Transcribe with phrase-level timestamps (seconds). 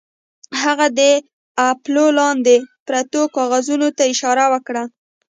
[0.61, 1.01] هغه د
[1.69, 2.55] اپولو لاندې
[2.87, 4.83] پرتو کاغذونو ته اشاره وکړه